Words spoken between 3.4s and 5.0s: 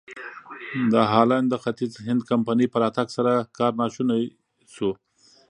کار ناشونی شو.